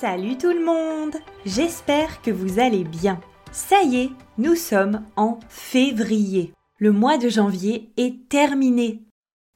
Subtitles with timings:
[0.00, 3.20] Salut tout le monde J'espère que vous allez bien.
[3.50, 6.52] Ça y est, nous sommes en février.
[6.78, 9.02] Le mois de janvier est terminé.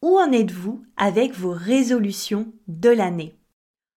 [0.02, 3.36] Où en êtes-vous avec vos résolutions de l'année?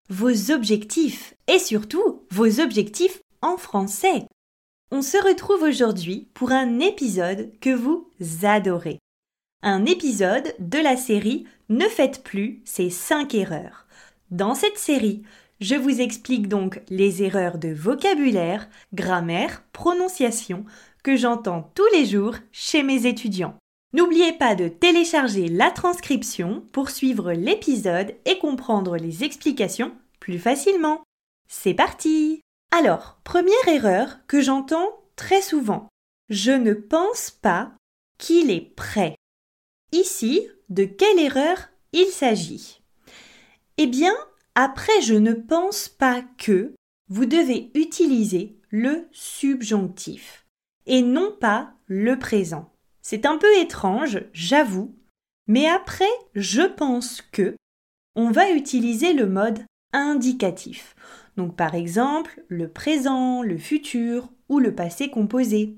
[0.08, 4.28] Vos objectifs et surtout vos objectifs en français.
[4.92, 8.08] On se retrouve aujourd'hui pour un épisode que vous
[8.44, 9.00] adorez.
[9.64, 13.88] Un épisode de la série Ne faites plus ces 5 erreurs.
[14.30, 15.22] Dans cette série,
[15.60, 20.64] je vous explique donc les erreurs de vocabulaire, grammaire, prononciation
[21.02, 23.56] que j'entends tous les jours chez mes étudiants.
[23.92, 31.02] N'oubliez pas de télécharger la transcription pour suivre l'épisode et comprendre les explications plus facilement.
[31.48, 32.40] C'est parti
[32.76, 35.88] Alors, première erreur que j'entends très souvent.
[36.28, 37.72] Je ne pense pas
[38.18, 39.14] qu'il est prêt.
[39.92, 41.56] Ici, de quelle erreur
[41.92, 42.80] il s'agit?
[43.78, 44.14] Eh bien,
[44.56, 46.74] après je ne pense pas que,
[47.08, 50.44] vous devez utiliser le subjonctif
[50.86, 52.72] et non pas le présent.
[53.00, 54.96] C'est un peu étrange, j'avoue,
[55.46, 57.54] mais après je pense que,
[58.16, 59.60] on va utiliser le mode
[59.92, 60.96] indicatif.
[61.36, 65.76] Donc par exemple le présent, le futur ou le passé composé.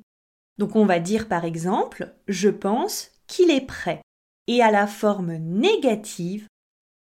[0.56, 4.02] Donc on va dire par exemple je pense qu'il est prêt.
[4.46, 6.46] Et à la forme négative,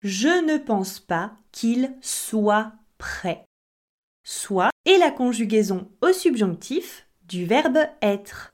[0.06, 3.44] je ne pense pas qu'il soit prêt.
[4.22, 8.52] Soit est la conjugaison au subjonctif du verbe être.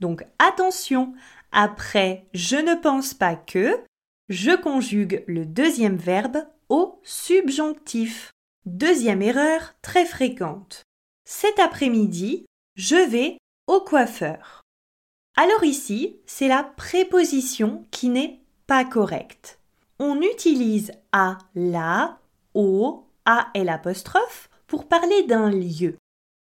[0.00, 1.12] Donc attention,
[1.52, 3.84] après je ne pense pas que,
[4.30, 6.38] je conjugue le deuxième verbe
[6.70, 8.30] au subjonctif.
[8.64, 10.84] Deuxième erreur très fréquente.
[11.26, 14.62] Cet après-midi, je vais au coiffeur.
[15.36, 19.58] Alors ici, c'est la préposition qui n'est pas correcte
[19.98, 22.18] on utilise à la,
[22.54, 25.96] au, à et l'apostrophe pour parler d'un lieu.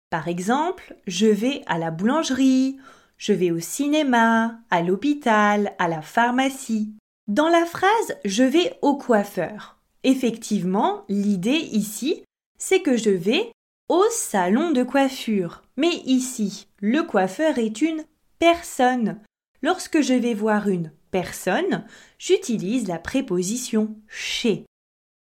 [0.09, 2.77] Par exemple, je vais à la boulangerie,
[3.17, 6.93] je vais au cinéma, à l'hôpital, à la pharmacie.
[7.27, 12.23] Dans la phrase je vais au coiffeur, effectivement, l'idée ici,
[12.57, 13.51] c'est que je vais
[13.89, 15.63] au salon de coiffure.
[15.77, 18.03] Mais ici, le coiffeur est une
[18.39, 19.19] personne.
[19.61, 21.85] Lorsque je vais voir une personne,
[22.17, 24.65] j'utilise la préposition chez.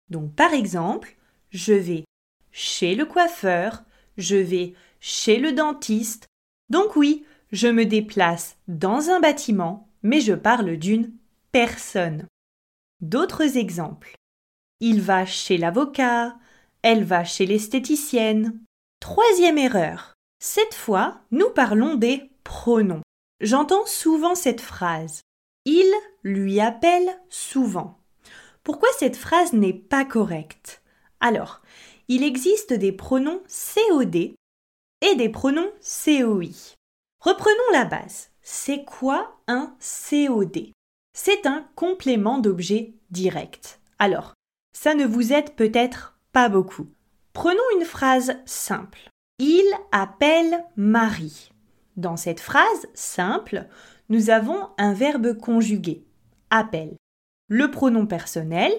[0.08, 1.16] Donc par exemple,
[1.50, 2.04] je vais
[2.52, 3.84] chez le coiffeur,
[4.16, 6.26] je vais chez le dentiste.
[6.68, 11.12] Donc oui, je me déplace dans un bâtiment, mais je parle d'une
[11.52, 12.26] personne.
[13.00, 14.14] D'autres exemples.
[14.80, 16.36] Il va chez l'avocat,
[16.82, 18.60] elle va chez l'esthéticienne.
[19.00, 20.14] Troisième erreur.
[20.38, 23.02] Cette fois, nous parlons des pronoms.
[23.40, 25.20] J'entends souvent cette phrase.
[25.64, 27.98] Il lui appelle souvent.
[28.62, 30.82] Pourquoi cette phrase n'est pas correcte?
[31.20, 31.60] Alors,
[32.08, 34.34] il existe des pronoms COD
[35.02, 36.74] et des pronoms COI.
[37.20, 38.30] Reprenons la base.
[38.42, 40.72] C'est quoi un COD
[41.12, 43.80] C'est un complément d'objet direct.
[43.98, 44.34] Alors,
[44.72, 46.88] ça ne vous aide peut-être pas beaucoup.
[47.32, 49.08] Prenons une phrase simple.
[49.38, 51.50] Il appelle Marie.
[51.96, 53.66] Dans cette phrase simple,
[54.10, 56.04] nous avons un verbe conjugué,
[56.50, 56.96] appelle.
[57.48, 58.72] Le pronom personnel,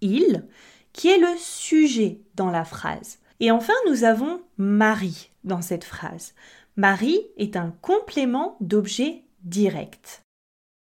[0.00, 0.46] il,
[0.92, 3.18] qui est le sujet dans la phrase.
[3.40, 6.34] Et enfin, nous avons Marie dans cette phrase.
[6.76, 10.22] Marie est un complément d'objet direct.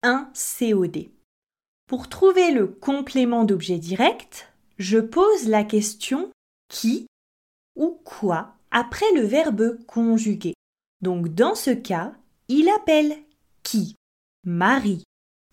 [0.04, 1.10] Un COD.
[1.88, 6.32] Pour trouver le complément d'objet direct, je pose la question
[6.68, 7.08] qui
[7.76, 10.54] ou quoi après le verbe conjugué.
[11.02, 12.14] Donc dans ce cas,
[12.48, 13.16] il appelle
[13.68, 13.98] qui
[14.46, 15.04] Marie.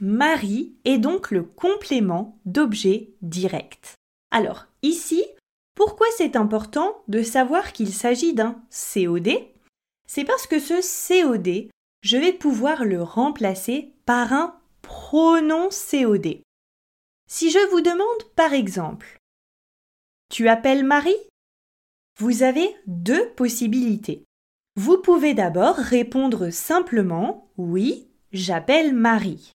[0.01, 3.95] Marie est donc le complément d'objet direct.
[4.31, 5.25] Alors, ici,
[5.75, 9.31] Pourquoi c'est important de savoir qu'il s'agit d'un COD
[10.07, 10.75] C'est parce que ce
[11.09, 11.69] COD,
[12.03, 16.41] je vais pouvoir le remplacer par un pronom COD.
[17.29, 19.19] Si je vous demande par exemple
[20.31, 21.19] Tu appelles Marie?
[22.21, 24.23] Vous avez deux possibilités.
[24.77, 29.53] Vous pouvez d'abord répondre simplement Oui, j'appelle Marie.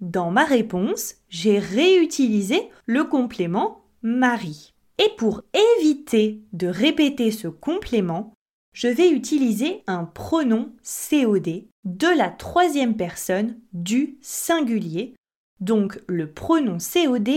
[0.00, 4.74] Dans ma réponse, j'ai réutilisé le complément Marie.
[4.98, 5.42] Et pour
[5.78, 8.34] éviter de répéter ce complément,
[8.74, 15.14] je vais utiliser un pronom COD de la troisième personne du singulier,
[15.60, 17.30] donc le pronom COD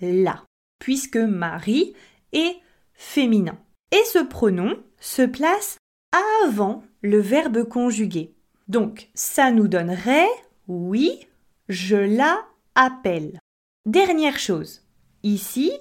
[0.00, 0.44] là,
[0.78, 1.94] puisque Marie
[2.32, 2.56] est
[2.94, 3.58] féminin.
[3.90, 5.78] Et ce pronom se place
[6.12, 8.34] avant le verbe conjugué.
[8.68, 10.28] Donc ça nous donnerait
[10.68, 11.26] oui,
[11.68, 12.44] je la
[12.74, 13.38] appelle.
[13.84, 14.82] Dernière chose,
[15.22, 15.72] ici,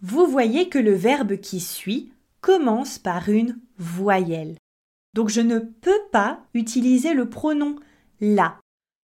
[0.00, 4.56] vous voyez que le verbe qui suit commence par une voyelle.
[5.14, 7.76] Donc je ne peux pas utiliser le pronom
[8.20, 8.58] la.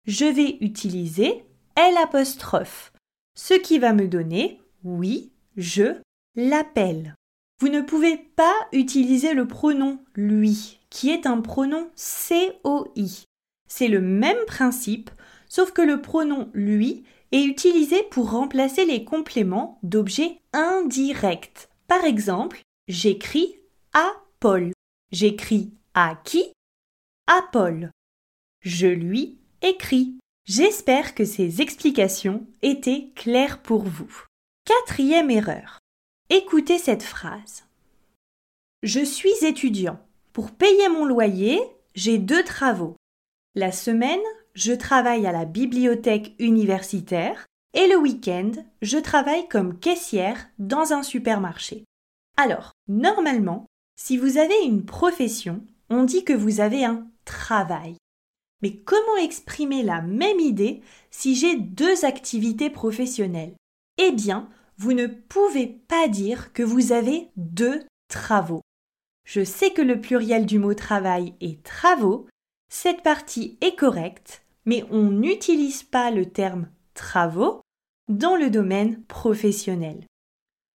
[0.06, 1.44] Je vais utiliser
[1.76, 1.94] L
[3.34, 5.94] ce qui va me donner oui, je
[6.34, 7.14] l'appelle.
[7.60, 13.25] Vous ne pouvez pas utiliser le pronom lui, qui est un pronom COI.
[13.69, 15.10] C'est le même principe,
[15.49, 21.69] sauf que le pronom lui est utilisé pour remplacer les compléments d'objets indirects.
[21.88, 23.56] Par exemple, j'écris
[23.93, 24.72] à Paul.
[25.10, 26.44] J'écris à qui?
[27.26, 27.90] À Paul.
[28.60, 30.16] Je lui écris.
[30.46, 34.25] J'espère que ces explications étaient claires pour vous.
[34.64, 35.78] Quatrième erreur.
[36.31, 37.65] Écoutez cette phrase.
[38.83, 39.99] Je suis étudiant.
[40.35, 41.59] Pour payer mon loyer,
[41.95, 42.97] j'ai deux travaux.
[43.55, 44.21] La semaine,
[44.53, 48.53] je travaille à la bibliothèque universitaire et le week-end,
[48.83, 51.85] je travaille comme caissière dans un supermarché.
[52.37, 53.65] Alors, normalement,
[53.97, 57.97] si vous avez une profession, on dit que vous avez un travail.
[58.61, 63.55] Mais comment exprimer la même idée si j'ai deux activités professionnelles?
[63.97, 68.63] Eh bien, vous ne pouvez pas dire que vous avez deux travaux.
[69.25, 72.27] Je sais que le pluriel du mot travail est travaux,
[72.71, 77.61] cette partie est correcte, mais on n'utilise pas le terme travaux
[78.09, 80.07] dans le domaine professionnel.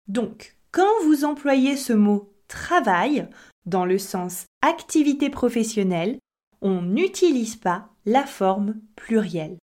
[0.08, 3.30] Donc, quand vous employez ce mot travail
[3.66, 6.18] dans le sens activité professionnelle,
[6.62, 9.58] on n'utilise pas la forme plurielle.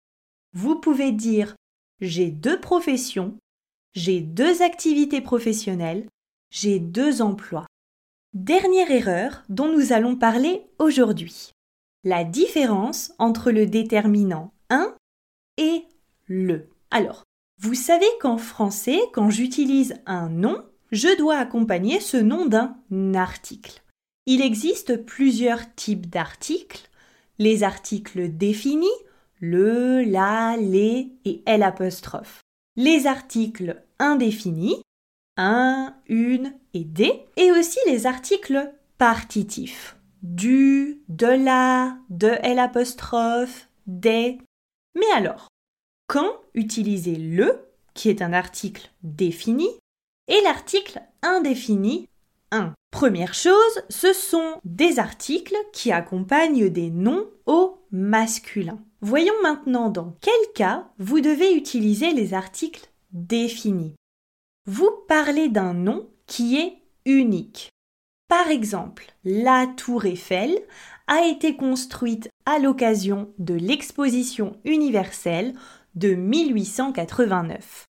[0.53, 1.55] Vous pouvez dire
[2.01, 3.37] j'ai deux professions,
[3.95, 6.05] j'ai deux activités professionnelles,
[6.51, 7.65] j'ai deux emplois.
[8.33, 11.51] Dernière erreur dont nous allons parler aujourd'hui.
[12.03, 14.93] La différence entre le déterminant un
[15.57, 15.85] et
[16.27, 16.69] le.
[16.91, 17.23] Alors,
[17.61, 22.75] vous savez qu'en français, quand j'utilise un nom, je dois accompagner ce nom d'un
[23.13, 23.81] article.
[24.25, 26.89] Il existe plusieurs types d'articles.
[27.39, 28.87] Les articles définis,
[29.39, 31.65] le, la, les et L
[32.75, 34.81] Les articles indéfinis,
[35.37, 37.25] un, une et des.
[37.37, 42.59] Et aussi les articles partitifs, du, de la, de L
[43.87, 44.37] des.
[44.95, 45.47] Mais alors,
[46.07, 49.67] quand utiliser le, qui est un article défini,
[50.27, 52.07] et l'article indéfini
[52.91, 58.79] Première chose, ce sont des articles qui accompagnent des noms au masculin.
[59.01, 63.95] Voyons maintenant dans quel cas vous devez utiliser les articles définis.
[64.67, 67.69] Vous parlez d'un nom qui est unique.
[68.27, 70.59] Par exemple, la tour Eiffel
[71.07, 75.55] a été construite à l'occasion de l'exposition universelle
[75.95, 77.85] de 1889.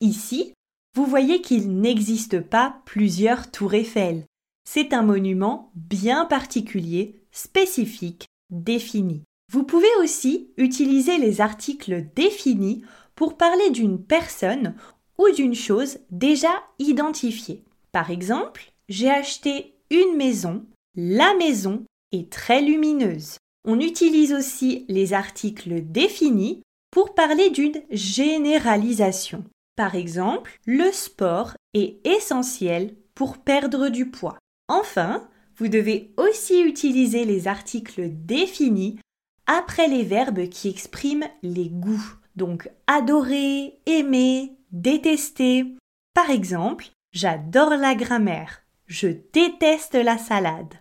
[0.00, 0.52] Ici,
[0.94, 4.24] vous voyez qu'il n'existe pas plusieurs tours Eiffel.
[4.68, 9.24] C'est un monument bien particulier, spécifique, défini.
[9.52, 12.84] Vous pouvez aussi utiliser les articles définis
[13.14, 14.74] pour parler d'une personne
[15.18, 17.64] ou d'une chose déjà identifiée.
[17.92, 20.64] Par exemple, j'ai acheté une maison,
[20.96, 23.38] la maison est très lumineuse.
[23.66, 29.44] On utilise aussi les articles définis pour parler d'une généralisation.
[29.76, 34.38] Par exemple, le sport est essentiel pour perdre du poids.
[34.68, 38.98] Enfin, vous devez aussi utiliser les articles définis
[39.46, 42.14] après les verbes qui expriment les goûts.
[42.36, 45.66] Donc adorer, aimer, détester.
[46.14, 48.62] Par exemple, j'adore la grammaire.
[48.86, 50.74] Je déteste la salade.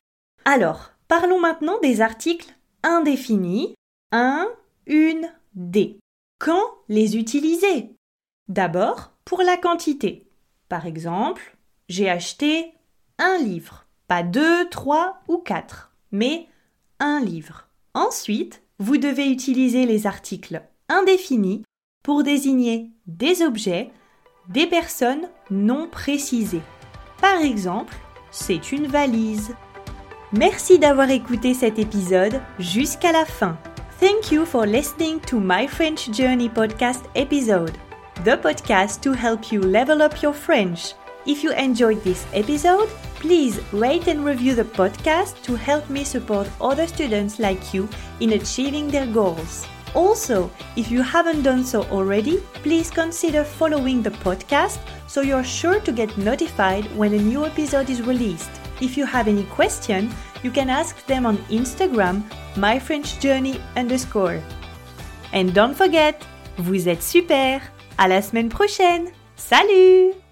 [0.46, 3.76] Alors, parlons maintenant des articles indéfinis.
[4.12, 4.48] Un,
[4.88, 6.00] une, des.
[6.40, 7.96] Quand les utiliser?
[8.48, 10.28] D'abord, pour la quantité.
[10.70, 11.56] Par exemple,
[11.88, 12.74] j'ai acheté
[13.18, 13.86] un livre.
[14.08, 16.48] Pas deux, trois ou quatre, mais
[17.00, 17.68] un livre.
[17.94, 20.62] Ensuite, vous devez utiliser les articles
[20.94, 21.64] indéfinis
[22.04, 23.92] pour désigner des objets,
[24.50, 26.62] des personnes non précisées.
[27.22, 27.96] Par exemple,
[28.32, 29.56] c'est une valise.
[30.32, 33.58] Merci d'avoir écouté cet épisode jusqu'à la fin.
[34.00, 37.72] Thank you for listening to my French Journey podcast episode,
[38.26, 40.96] the podcast to help you level up your French.
[41.26, 46.50] If you enjoyed this episode, please rate and review the podcast to help me support
[46.60, 47.88] other students like you
[48.20, 49.66] in achieving their goals.
[49.94, 55.80] Also, if you haven't done so already, please consider following the podcast so you're sure
[55.82, 58.50] to get notified when a new episode is released.
[58.82, 62.24] If you have any question, you can ask them on Instagram,
[62.56, 64.42] myfrenchjourney underscore.
[65.32, 66.26] And don't forget,
[66.58, 67.62] vous êtes super!
[67.98, 69.12] À la semaine prochaine!
[69.36, 70.23] Salut!